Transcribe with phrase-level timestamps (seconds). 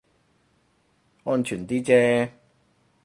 [1.25, 2.29] 安全啲啫